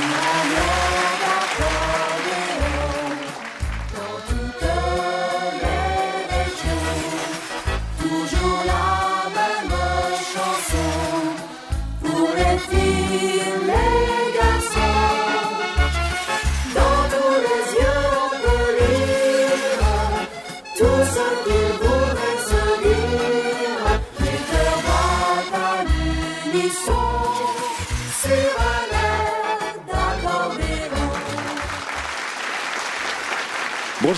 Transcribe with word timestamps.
Radio. 0.00 0.87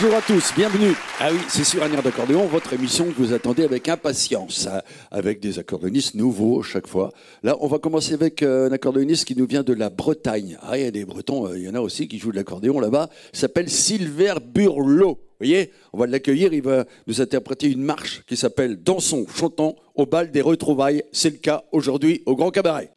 Bonjour 0.03 0.17
à 0.17 0.23
tous, 0.23 0.55
bienvenue. 0.57 0.95
Ah 1.19 1.29
oui, 1.31 1.41
c'est 1.47 1.63
sur 1.63 1.83
un 1.83 1.93
air 1.93 2.03
d'accordéon, 2.03 2.47
votre 2.47 2.73
émission 2.73 3.05
que 3.05 3.19
vous 3.19 3.35
attendez 3.35 3.65
avec 3.65 3.87
impatience, 3.87 4.67
hein, 4.67 4.81
avec 5.11 5.41
des 5.41 5.59
accordéonistes 5.59 6.15
nouveaux 6.15 6.63
chaque 6.63 6.87
fois. 6.87 7.13
Là, 7.43 7.55
on 7.61 7.67
va 7.67 7.79
commencer 7.79 8.15
avec 8.15 8.43
euh, 8.43 8.71
un 8.71 8.73
accordéoniste 8.73 9.27
qui 9.27 9.37
nous 9.37 9.47
vient 9.47 9.63
de 9.63 9.75
la 9.75 9.91
Bretagne. 9.91 10.57
Ah, 10.63 10.79
il 10.79 10.85
y 10.85 10.87
a 10.87 10.91
des 10.91 11.05
Bretons, 11.05 11.49
euh, 11.49 11.59
il 11.59 11.65
y 11.65 11.69
en 11.69 11.75
a 11.75 11.81
aussi 11.81 12.09
qui 12.09 12.19
jouent 12.19 12.31
de 12.31 12.37
l'accordéon 12.37 12.81
là-bas. 12.81 13.11
Il 13.35 13.39
s'appelle 13.39 13.69
Silver 13.69 14.37
Burlot. 14.43 15.19
Vous 15.19 15.47
voyez, 15.47 15.71
on 15.93 15.99
va 15.99 16.07
l'accueillir, 16.07 16.55
il 16.55 16.63
va 16.63 16.87
nous 17.07 17.21
interpréter 17.21 17.67
une 17.67 17.83
marche 17.83 18.23
qui 18.27 18.39
s'appelle 18.39 18.83
Dansons, 18.83 19.27
chantons 19.29 19.77
au 19.97 20.07
bal 20.07 20.31
des 20.31 20.41
retrouvailles. 20.41 21.03
C'est 21.13 21.31
le 21.31 21.37
cas 21.37 21.65
aujourd'hui 21.73 22.23
au 22.25 22.37
Grand 22.37 22.51
Cabaret. 22.51 22.91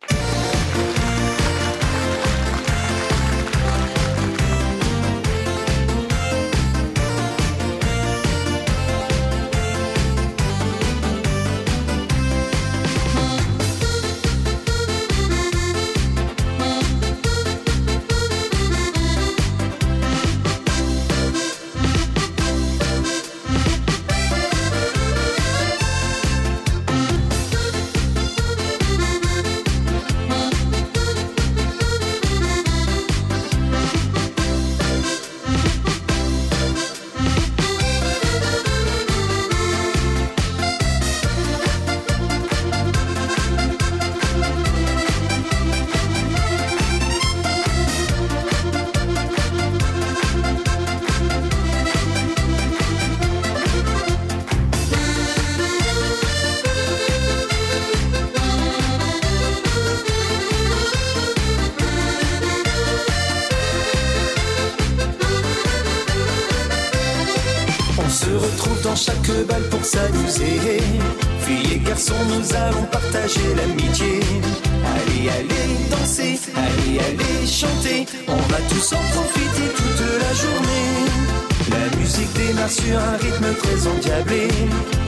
Un 82.96 83.18
rythme 83.18 83.54
très 83.62 83.88
endiablé. 83.88 84.48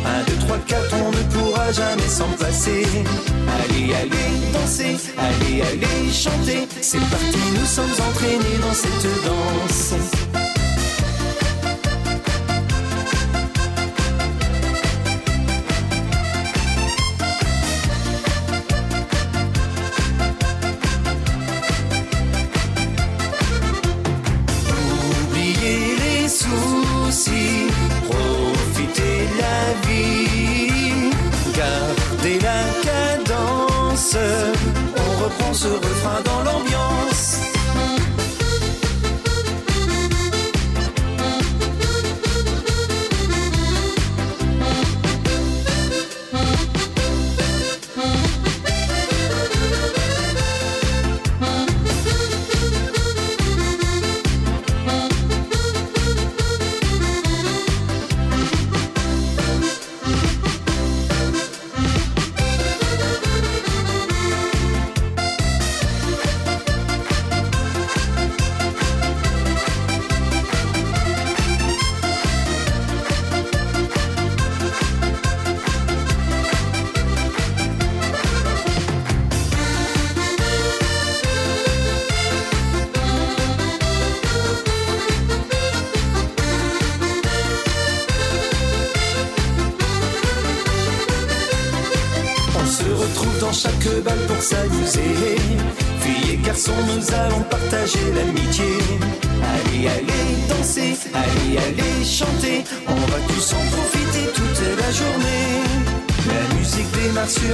1, 0.06 0.24
2, 0.32 0.38
3, 0.48 0.58
4, 0.68 0.96
on 1.06 1.12
ne 1.12 1.24
pourra 1.34 1.72
jamais 1.72 2.08
s'en 2.08 2.30
passer. 2.40 2.86
Allez, 3.60 3.94
allez, 3.94 4.52
danser, 4.54 4.98
allez, 5.18 5.62
allez, 5.62 6.12
chanter. 6.12 6.68
C'est 6.82 7.00
parti, 7.00 7.40
nous 7.58 7.66
sommes 7.66 7.96
entraînés 8.10 8.60
dans 8.62 8.74
cette 8.74 9.26
danse. 9.26 10.45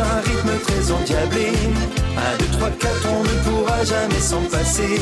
Un 0.02 0.22
rythme 0.22 0.60
très 0.64 0.92
endiablé. 0.92 1.52
1, 2.18 2.38
2, 2.38 2.46
3, 2.58 2.70
4, 2.72 3.08
on 3.14 3.24
ne 3.24 3.36
pourra 3.44 3.84
jamais 3.84 4.20
s'en 4.20 4.42
passer. 4.44 5.00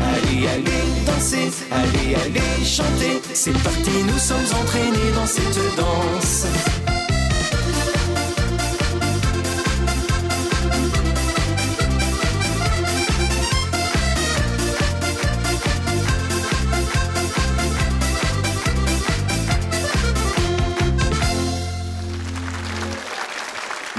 Allez, 0.00 0.46
allez, 0.48 1.04
danser, 1.06 1.50
allez, 1.70 2.14
allez, 2.14 2.64
chanter. 2.64 3.22
C'est 3.32 3.56
parti, 3.62 3.90
nous 4.06 4.18
sommes 4.18 4.60
entraînés 4.60 5.12
dans 5.14 5.26
cette 5.26 5.76
danse. 5.76 6.46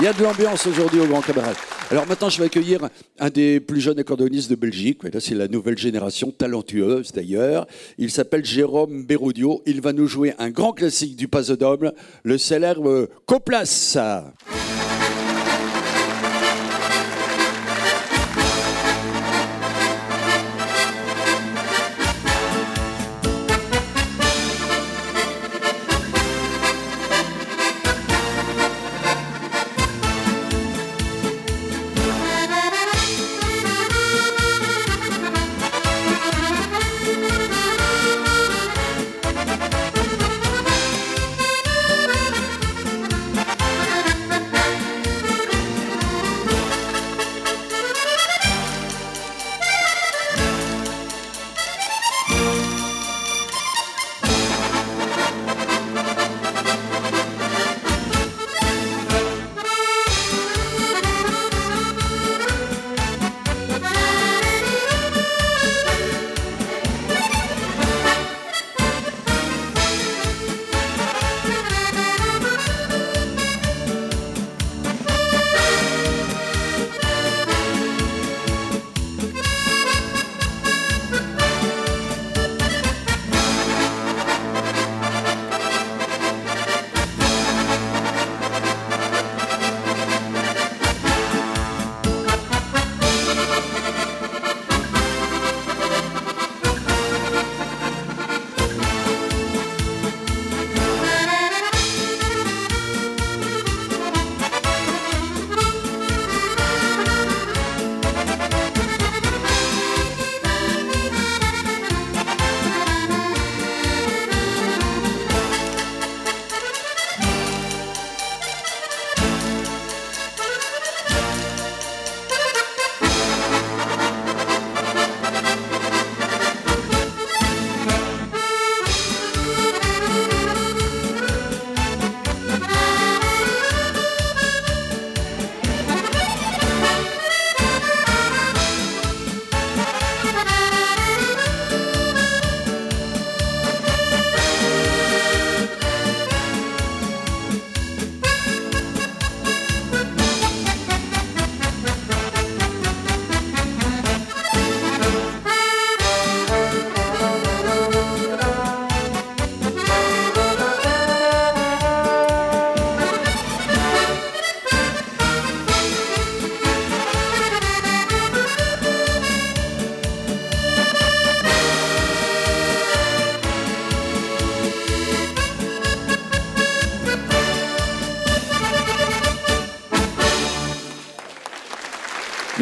Il 0.04 0.08
y 0.08 0.10
a 0.10 0.12
de 0.12 0.22
l'ambiance 0.22 0.68
aujourd'hui 0.68 1.00
au 1.00 1.08
Grand 1.08 1.22
Cabaret. 1.22 1.54
Alors 1.90 2.06
maintenant, 2.06 2.28
je 2.28 2.38
vais 2.38 2.48
accueillir 2.48 2.90
un 3.22 3.30
des 3.30 3.62
plus 3.62 3.80
jeunes 3.80 3.98
accordéonistes 4.00 4.50
de 4.50 4.56
Belgique. 4.56 5.02
Là, 5.06 5.22
c'est 5.22 5.34
la 5.34 5.48
nouvelle 5.48 5.78
génération, 5.78 6.30
talentueuse 6.30 7.14
d'ailleurs. 7.14 7.66
Il 7.98 8.12
s'appelle 8.12 8.44
Jérôme 8.44 9.06
Berrudio. 9.06 9.62
Il 9.66 9.80
va 9.80 9.94
nous 9.94 10.08
jouer 10.08 10.34
un 10.40 10.50
grand 10.50 10.74
classique 10.74 11.16
du 11.16 11.30
Pasodome, 11.30 11.94
le 12.24 12.38
célèbre 12.38 13.08
Coplas. 13.26 13.98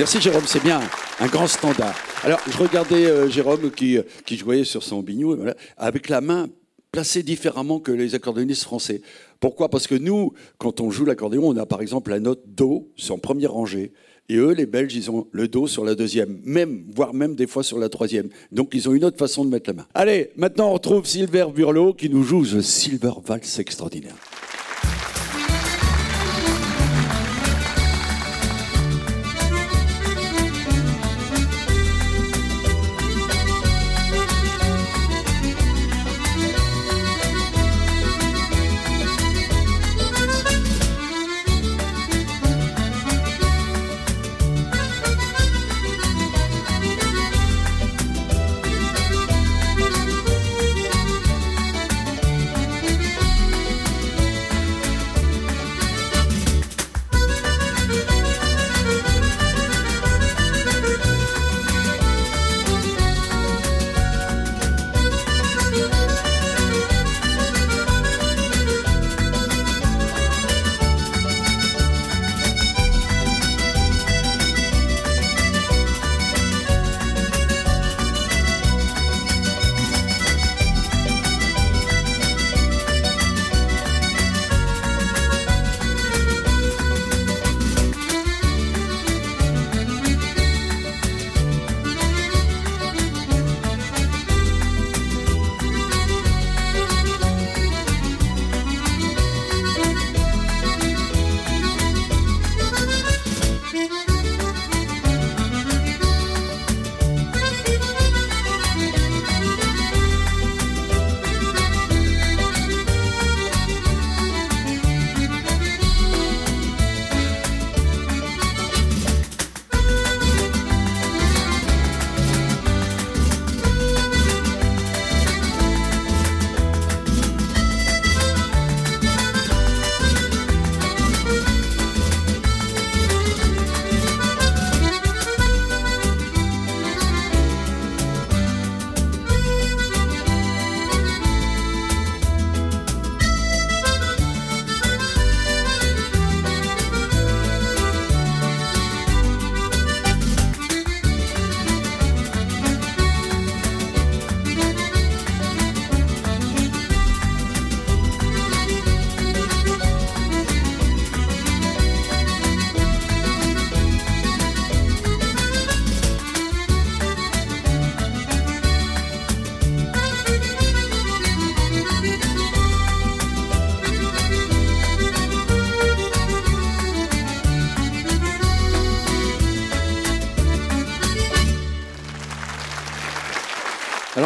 Merci 0.02 0.20
Jérôme, 0.20 0.46
c'est 0.48 0.64
bien 0.64 0.82
un 1.20 1.28
grand 1.28 1.46
standard. 1.46 1.94
Alors 2.24 2.40
je 2.50 2.58
regardais 2.58 3.06
euh, 3.06 3.30
Jérôme 3.30 3.70
qui, 3.70 4.00
jouait 4.36 4.64
sur 4.64 4.82
son 4.82 5.04
bignou 5.04 5.38
avec 5.78 6.10
la 6.10 6.22
main 6.22 6.48
placée 6.92 7.22
différemment 7.22 7.80
que 7.80 7.92
les 7.92 8.16
accordéonistes 8.16 8.64
français. 8.64 9.04
Pourquoi? 9.40 9.70
Parce 9.70 9.86
que 9.86 9.94
nous, 9.94 10.34
quand 10.58 10.82
on 10.82 10.90
joue 10.90 11.06
l'accordéon, 11.06 11.44
on 11.44 11.56
a 11.56 11.68
par 11.68 11.84
exemple 11.84 12.10
la 12.10 12.20
note 12.20 12.42
Do 12.48 12.90
sur 12.96 13.14
en 13.14 13.20
première 13.20 13.52
rangée. 13.52 13.94
Et 14.28 14.38
eux, 14.38 14.54
les 14.54 14.66
Belges, 14.66 14.96
ils 14.96 15.12
ont 15.12 15.28
le 15.32 15.48
Do 15.48 15.68
sur 15.68 15.86
la 15.86 15.94
deuxième, 15.94 16.40
même, 16.46 16.84
voire 16.96 17.14
même 17.14 17.36
des 17.36 17.46
fois 17.46 17.62
sur 17.62 17.78
la 17.78 17.88
troisième. 17.88 18.30
Donc 18.52 18.72
ils 18.74 18.90
ont 18.90 18.96
une 18.96 19.06
autre 19.06 19.20
façon 19.20 19.46
de 19.46 19.52
mettre 19.52 19.70
la 19.70 19.76
main. 19.76 19.86
Allez, 19.94 20.32
maintenant 20.36 20.70
on 20.70 20.74
retrouve 20.74 21.06
Silver 21.06 21.46
Burlot 21.54 21.94
qui 21.94 22.10
nous 22.10 22.24
joue 22.24 22.44
The 22.44 22.62
Silver 22.62 23.12
Valse 23.24 23.60
extraordinaire. 23.60 24.16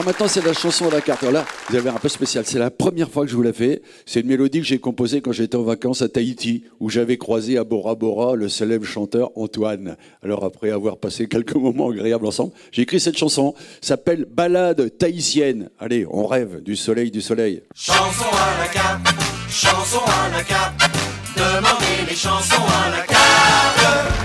Maintenant, 0.05 0.27
c'est 0.27 0.45
la 0.45 0.53
chanson 0.53 0.87
à 0.87 0.91
la 0.91 1.01
carte. 1.01 1.23
Alors 1.23 1.33
là, 1.33 1.45
vous 1.69 1.75
avez 1.75 1.89
un 1.89 1.93
peu 1.93 2.09
spécial. 2.09 2.45
C'est 2.45 2.59
la 2.59 2.71
première 2.71 3.09
fois 3.09 3.25
que 3.25 3.31
je 3.31 3.35
vous 3.35 3.41
la 3.41 3.53
fais. 3.53 3.81
C'est 4.05 4.21
une 4.21 4.27
mélodie 4.27 4.59
que 4.59 4.65
j'ai 4.65 4.77
composée 4.79 5.21
quand 5.21 5.31
j'étais 5.31 5.55
en 5.57 5.63
vacances 5.63 6.01
à 6.01 6.09
Tahiti, 6.09 6.63
où 6.79 6.89
j'avais 6.89 7.17
croisé 7.17 7.57
à 7.57 7.63
Bora 7.63 7.95
Bora 7.95 8.35
le 8.35 8.47
célèbre 8.47 8.85
chanteur 8.85 9.31
Antoine. 9.35 9.97
Alors 10.23 10.45
après 10.45 10.69
avoir 10.69 10.97
passé 10.97 11.27
quelques 11.27 11.55
moments 11.55 11.89
agréables 11.89 12.25
ensemble, 12.25 12.53
j'ai 12.71 12.83
écrit 12.83 12.99
cette 12.99 13.17
chanson. 13.17 13.55
S'appelle 13.81 14.25
Ballade 14.29 14.97
tahitienne. 14.97 15.69
Allez, 15.79 16.05
on 16.09 16.27
rêve 16.27 16.61
du 16.61 16.75
soleil, 16.75 17.11
du 17.11 17.21
soleil. 17.21 17.63
Chanson 17.75 18.25
à 18.31 18.59
la 18.61 18.67
carte, 18.67 19.07
chanson 19.49 20.01
à 20.05 20.37
la 20.37 20.43
carte, 20.43 20.81
demandez 21.35 22.09
les 22.09 22.15
chansons 22.15 22.63
à 22.85 22.89
la 22.89 23.03
carte. 23.05 24.24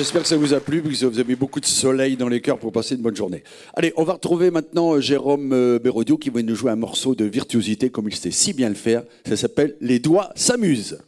J'espère 0.00 0.22
que 0.22 0.28
ça 0.28 0.36
vous 0.38 0.54
a 0.54 0.60
plu, 0.60 0.80
puisque 0.80 1.04
vous 1.04 1.18
avez 1.18 1.36
beaucoup 1.36 1.60
de 1.60 1.66
soleil 1.66 2.16
dans 2.16 2.28
les 2.28 2.40
cœurs 2.40 2.58
pour 2.58 2.72
passer 2.72 2.94
une 2.94 3.02
bonne 3.02 3.16
journée. 3.16 3.42
Allez, 3.74 3.92
on 3.98 4.04
va 4.04 4.14
retrouver 4.14 4.50
maintenant 4.50 4.94
euh, 4.94 5.00
Jérôme 5.00 5.52
euh, 5.52 5.78
Bérodio 5.78 6.16
qui 6.16 6.30
va 6.30 6.40
nous 6.40 6.54
jouer 6.54 6.70
un 6.70 6.76
morceau 6.76 7.14
de 7.14 7.26
virtuosité 7.26 7.90
comme 7.90 8.08
il 8.08 8.14
sait 8.14 8.30
si 8.30 8.54
bien 8.54 8.70
le 8.70 8.76
faire. 8.76 9.02
Ça 9.28 9.36
s'appelle 9.36 9.76
Les 9.82 9.98
doigts 9.98 10.30
s'amusent. 10.36 10.98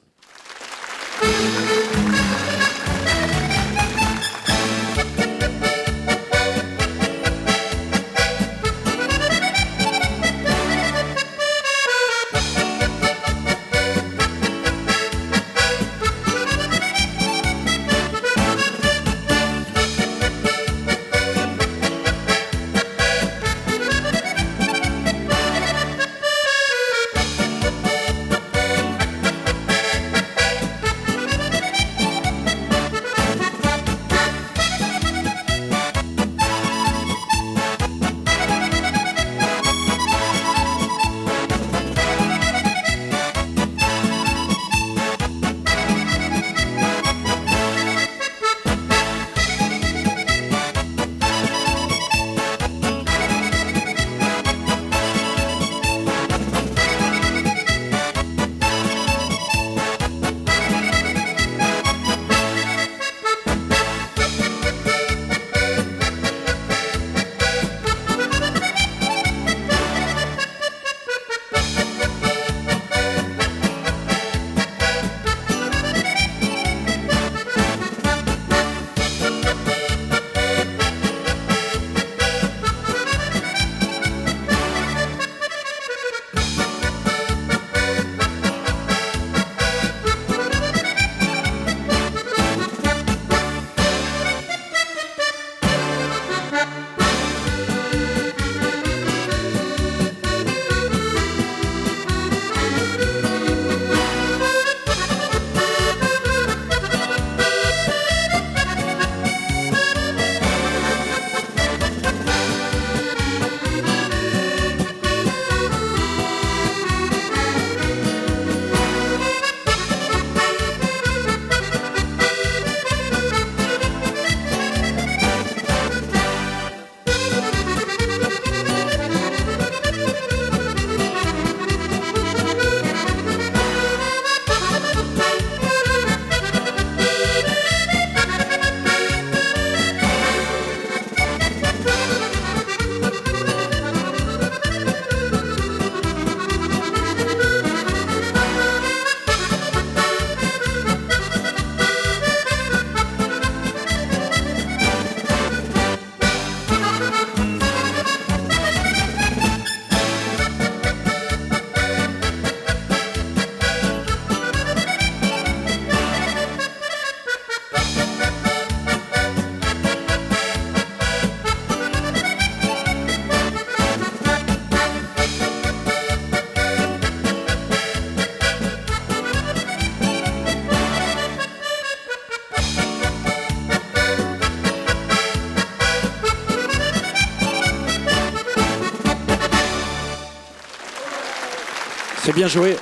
Bien 192.43 192.49
joué. 192.49 192.75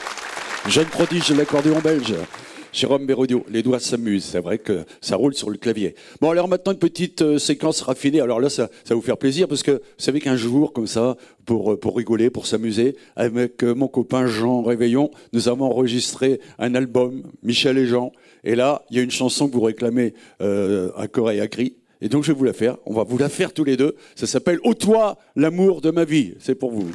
Jeune 0.68 0.86
prodige 0.86 1.28
de 1.28 1.34
l'accordéon 1.34 1.80
belge. 1.80 2.14
Jérôme 2.72 3.04
Bérodio, 3.04 3.44
les 3.50 3.62
doigts 3.62 3.78
s'amusent, 3.78 4.24
c'est 4.24 4.40
vrai 4.40 4.56
que 4.56 4.86
ça 5.02 5.16
roule 5.16 5.34
sur 5.34 5.50
le 5.50 5.58
clavier. 5.58 5.94
Bon, 6.22 6.30
alors 6.30 6.48
maintenant 6.48 6.72
une 6.72 6.78
petite 6.78 7.20
euh, 7.20 7.38
séquence 7.38 7.82
raffinée. 7.82 8.22
Alors 8.22 8.40
là, 8.40 8.48
ça, 8.48 8.70
ça 8.84 8.94
va 8.94 8.94
vous 8.94 9.02
faire 9.02 9.18
plaisir 9.18 9.48
parce 9.48 9.62
que 9.62 9.72
vous 9.72 9.78
savez 9.98 10.18
qu'un 10.20 10.36
jour, 10.36 10.72
comme 10.72 10.86
ça, 10.86 11.18
pour, 11.44 11.72
euh, 11.72 11.76
pour 11.78 11.94
rigoler, 11.94 12.30
pour 12.30 12.46
s'amuser, 12.46 12.96
avec 13.16 13.62
euh, 13.62 13.74
mon 13.74 13.86
copain 13.86 14.26
Jean 14.26 14.62
Réveillon, 14.62 15.10
nous 15.34 15.48
avons 15.48 15.66
enregistré 15.66 16.40
un 16.58 16.74
album, 16.74 17.22
Michel 17.42 17.76
et 17.76 17.86
Jean. 17.86 18.12
Et 18.44 18.54
là, 18.54 18.86
il 18.90 18.96
y 18.96 19.00
a 19.00 19.02
une 19.02 19.10
chanson 19.10 19.46
que 19.46 19.52
vous 19.52 19.60
réclamez 19.60 20.14
à 20.40 21.06
corps 21.06 21.32
et 21.32 21.42
à 21.42 21.48
cri. 21.48 21.76
Et 22.00 22.08
donc, 22.08 22.24
je 22.24 22.32
vais 22.32 22.38
vous 22.38 22.44
la 22.44 22.54
faire. 22.54 22.78
On 22.86 22.94
va 22.94 23.04
vous 23.04 23.18
la 23.18 23.28
faire 23.28 23.52
tous 23.52 23.64
les 23.64 23.76
deux. 23.76 23.94
Ça 24.14 24.26
s'appelle 24.26 24.58
Ô 24.64 24.72
toi, 24.72 25.18
l'amour 25.36 25.82
de 25.82 25.90
ma 25.90 26.06
vie. 26.06 26.32
C'est 26.38 26.54
pour 26.54 26.70
vous. 26.70 26.90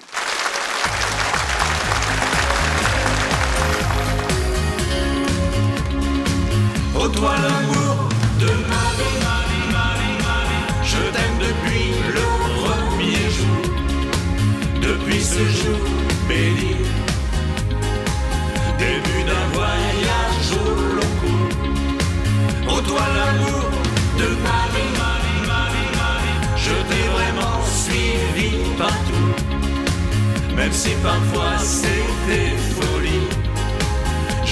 Si 30.85 30.91
parfois 31.01 31.57
c'était 31.57 32.53
folie, 32.77 33.27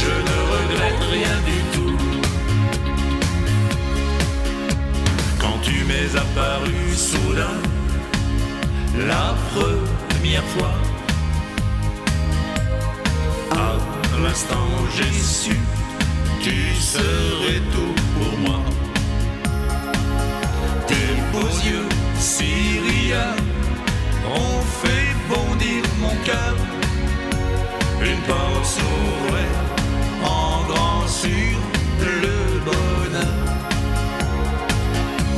je 0.02 0.14
ne 0.28 0.38
regrette 0.54 1.04
rien 1.18 1.38
du 1.50 1.60
tout. 1.74 1.98
Quand 5.40 5.58
tu 5.62 5.76
m'es 5.90 6.10
apparu 6.24 6.76
soudain, 6.96 7.58
la 9.12 9.36
première 9.54 10.48
fois, 10.56 10.76
à 13.52 14.20
l'instant 14.24 14.70
j'ai 14.96 15.14
su, 15.40 15.58
tu 16.42 16.58
serais 16.94 17.62
tout 17.74 17.96
pour 18.16 18.34
moi. 18.46 18.60
Tes 20.88 21.10
beaux 21.32 21.56
yeux, 21.70 21.90
Syria, 22.18 23.26
une 28.02 28.22
porte 28.28 28.66
s'ouvrait 28.66 29.56
en 30.24 30.64
grand 30.68 31.08
sur 31.08 31.58
le 32.00 32.60
bonheur. 32.66 33.38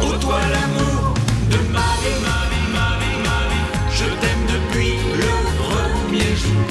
Ô 0.01 0.17
toi 0.17 0.39
l'amour 0.53 1.13
de 1.51 1.57
ma 1.71 1.89
vie, 2.01 2.19
ma 2.27 2.39
vie, 2.51 2.67
ma 2.77 2.89
vie, 2.99 3.17
ma 3.27 3.39
vie, 3.49 3.67
je 3.91 4.05
t'aime 4.21 4.45
depuis 4.55 4.93
le 5.21 5.33
premier 5.63 6.31
jour, 6.43 6.67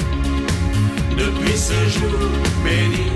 depuis 1.17 1.57
ce 1.57 1.79
jour 1.97 2.29
béni, 2.63 3.07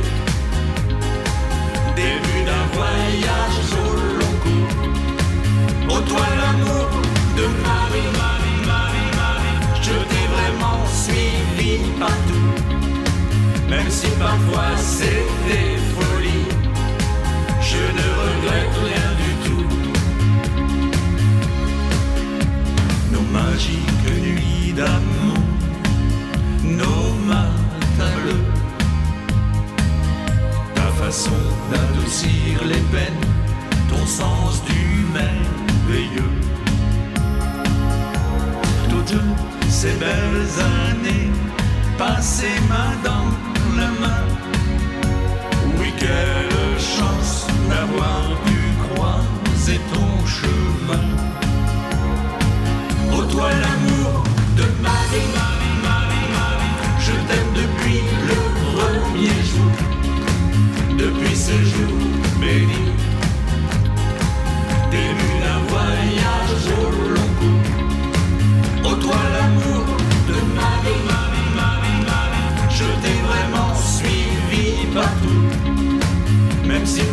début 1.95 2.41
d'un 2.45 2.65
voyage 2.73 3.59
au 3.83 3.91
long 4.19 4.35
cours. 4.43 5.97
Ô 5.97 6.01
toi 6.01 6.25
l'amour 6.41 6.89
de 7.37 7.45
ma 7.63 7.79
vie, 7.93 8.09
ma 8.17 8.31
vie 8.43 8.48
suivi 11.09 11.79
partout, 11.99 12.49
même 13.69 13.89
si 13.89 14.07
parfois 14.19 14.75
c'était 14.77 15.77
folie. 15.95 16.47
Je 17.61 17.77
ne 17.77 18.18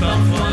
Même 0.06 0.22
si 0.32 0.45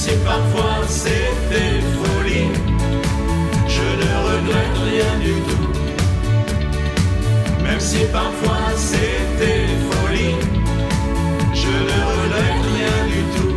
si 0.00 0.16
parfois 0.24 0.80
c'était 0.88 1.78
folie. 2.00 2.50
Je 3.68 3.88
ne 4.00 4.10
regrette 4.28 4.78
rien 4.90 5.12
du 5.26 5.34
tout. 5.48 5.68
Même 7.62 7.80
si 7.80 8.00
parfois 8.06 8.66
c'était 8.76 9.66
folie. 9.90 10.36
Je 11.52 11.74
ne 11.88 11.98
regrette 12.10 12.62
rien 12.76 12.98
du 13.12 13.20
tout. 13.34 13.54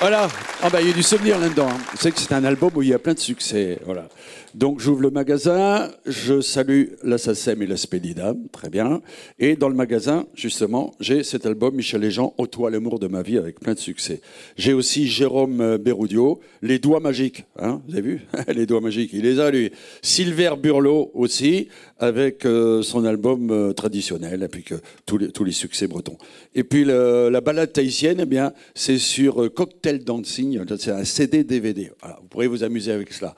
Voilà. 0.00 0.49
Ah 0.62 0.68
bah, 0.68 0.82
il 0.82 0.88
y 0.88 0.90
a 0.90 0.94
du 0.94 1.02
souvenir 1.02 1.38
là-dedans. 1.38 1.68
hein. 1.70 1.78
C'est 1.98 2.12
que 2.12 2.20
c'est 2.20 2.34
un 2.34 2.44
album 2.44 2.70
où 2.74 2.82
il 2.82 2.88
y 2.88 2.92
a 2.94 2.98
plein 2.98 3.14
de 3.14 3.18
succès. 3.18 3.78
Voilà. 3.86 4.08
Donc 4.54 4.80
j'ouvre 4.80 5.00
le 5.00 5.10
magasin, 5.10 5.90
je 6.04 6.40
salue 6.40 6.88
la 7.02 7.16
et 7.16 7.66
la 7.66 7.76
Spédida, 7.76 8.34
très 8.52 8.68
bien. 8.68 9.00
Et 9.38 9.56
dans 9.56 9.68
le 9.70 9.74
magasin, 9.74 10.26
justement, 10.34 10.92
j'ai 11.00 11.22
cet 11.22 11.46
album 11.46 11.76
Michel 11.76 12.02
Léjean, 12.02 12.34
Ô 12.36 12.46
toi 12.46 12.70
l'amour 12.70 12.98
de 12.98 13.06
ma 13.06 13.22
vie, 13.22 13.38
avec 13.38 13.60
plein 13.60 13.74
de 13.74 13.78
succès. 13.78 14.20
J'ai 14.56 14.72
aussi 14.74 15.06
Jérôme 15.06 15.60
euh, 15.60 15.78
Berrudio, 15.78 16.40
Les 16.62 16.78
doigts 16.78 17.00
magiques. 17.00 17.44
Hein, 17.58 17.80
vous 17.88 17.94
avez 17.94 18.02
vu? 18.02 18.20
Les 18.48 18.66
doigts 18.66 18.80
magiques, 18.80 19.10
il 19.14 19.22
les 19.22 19.38
a 19.40 19.50
lui. 19.50 19.70
Silver 20.02 20.54
Burlot 20.60 21.10
aussi, 21.14 21.68
avec 22.00 22.46
euh, 22.46 22.82
son 22.82 23.04
album 23.04 23.50
euh, 23.50 23.72
traditionnel, 23.72 24.42
et 24.42 24.48
puis 24.48 24.64
que 24.64 24.74
tous 25.06 25.18
les, 25.18 25.30
tous 25.30 25.44
les 25.44 25.52
succès 25.52 25.86
bretons. 25.86 26.16
Et 26.54 26.64
puis 26.64 26.84
la 26.84 27.40
balade 27.40 27.72
tahitienne, 27.72 28.26
eh 28.30 28.38
c'est 28.74 28.98
sur 28.98 29.42
euh, 29.42 29.48
Cocktail 29.50 30.02
Dancing, 30.02 30.60
c'est 30.78 30.90
un 30.90 31.04
CD 31.04 31.44
DVD. 31.44 31.92
Voilà, 32.00 32.18
vous 32.20 32.28
pourrez 32.28 32.46
vous 32.46 32.64
amuser 32.64 32.90
avec 32.90 33.12
cela. 33.12 33.34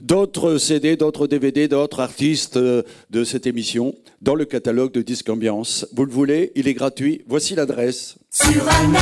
D'autres 0.00 0.58
CD, 0.58 0.96
d'autres 0.96 1.28
DVD, 1.28 1.68
d'autres 1.68 2.00
artistes 2.00 2.58
de 2.58 3.24
cette 3.24 3.46
émission 3.46 3.94
dans 4.20 4.34
le 4.34 4.44
catalogue 4.46 4.90
de 4.90 5.00
Disque 5.00 5.28
Ambiance. 5.28 5.86
Vous 5.94 6.04
le 6.04 6.10
voulez, 6.10 6.50
il 6.56 6.66
est 6.66 6.74
gratuit. 6.74 7.22
Voici 7.28 7.54
l'adresse. 7.54 8.16
Sur 8.30 8.68
un 8.68 8.92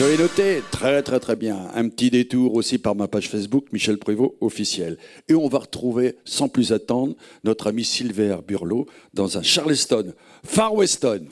Vous 0.00 0.06
avez 0.06 0.16
noté 0.16 0.62
Très 0.70 1.02
très 1.02 1.20
très 1.20 1.36
bien. 1.36 1.68
Un 1.74 1.90
petit 1.90 2.10
détour 2.10 2.54
aussi 2.54 2.78
par 2.78 2.94
ma 2.94 3.06
page 3.06 3.28
Facebook, 3.28 3.66
Michel 3.70 3.98
Prévost 3.98 4.32
officiel. 4.40 4.96
Et 5.28 5.34
on 5.34 5.46
va 5.46 5.58
retrouver, 5.58 6.16
sans 6.24 6.48
plus 6.48 6.72
attendre, 6.72 7.14
notre 7.44 7.66
ami 7.66 7.84
Silver 7.84 8.38
Burlot 8.48 8.86
dans 9.12 9.36
un 9.36 9.42
Charleston, 9.42 10.14
Far 10.42 10.72
Weston. 10.72 11.26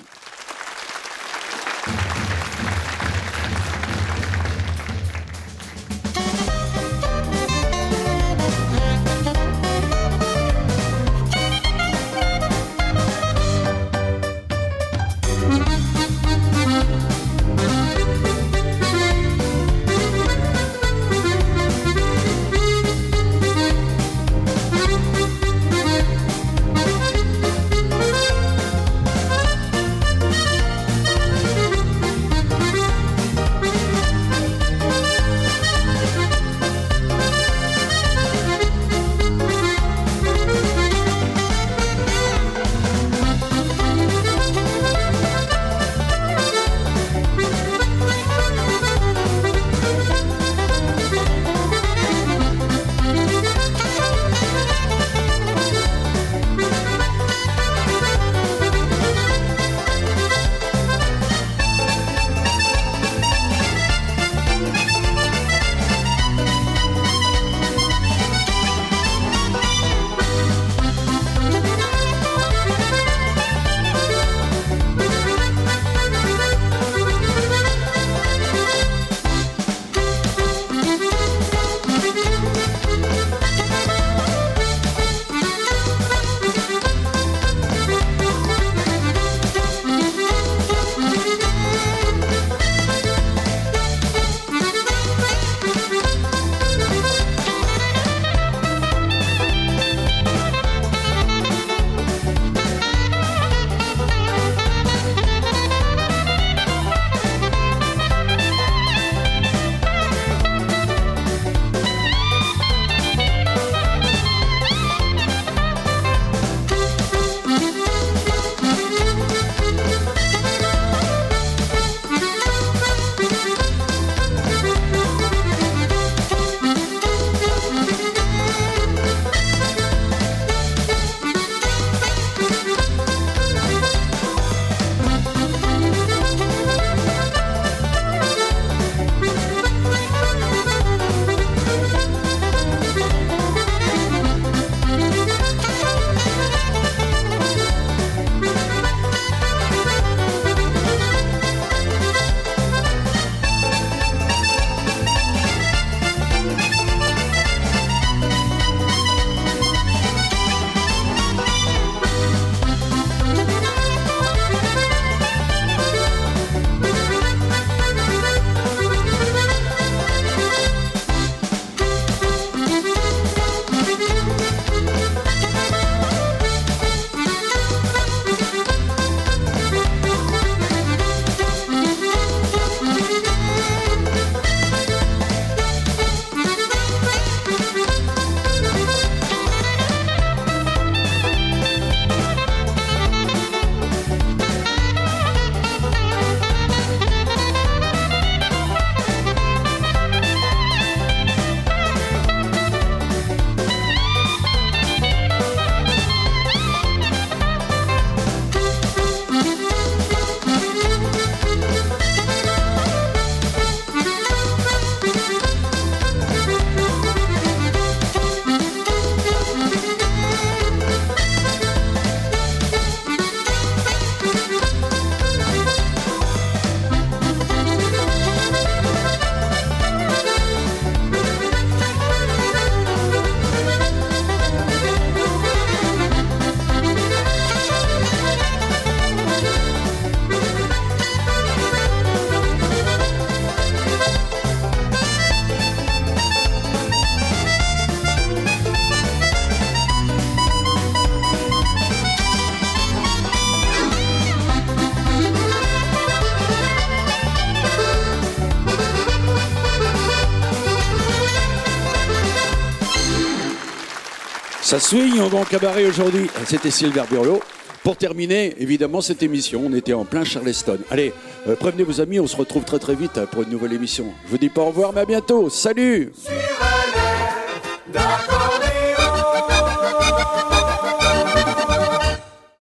Ça 264.78 264.90
swing 264.90 265.28
grand 265.28 265.44
cabaret 265.44 265.86
aujourd'hui. 265.86 266.30
C'était 266.46 266.70
Sylvain 266.70 267.04
Burlot. 267.10 267.40
Pour 267.82 267.96
terminer, 267.96 268.54
évidemment, 268.58 269.00
cette 269.00 269.24
émission, 269.24 269.62
on 269.66 269.74
était 269.74 269.92
en 269.92 270.04
plein 270.04 270.22
Charleston. 270.22 270.78
Allez, 270.88 271.12
euh, 271.48 271.56
prévenez 271.56 271.82
vos 271.82 272.00
amis, 272.00 272.20
on 272.20 272.28
se 272.28 272.36
retrouve 272.36 272.62
très 272.62 272.78
très 272.78 272.94
vite 272.94 273.18
pour 273.32 273.42
une 273.42 273.50
nouvelle 273.50 273.72
émission. 273.72 274.06
Je 274.26 274.30
vous 274.30 274.38
dis 274.38 274.50
pas 274.50 274.60
au 274.60 274.66
revoir, 274.66 274.92
mais 274.92 275.00
à 275.00 275.04
bientôt. 275.04 275.50
Salut 275.50 276.12